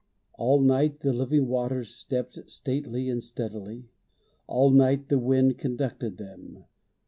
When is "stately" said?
2.49-3.07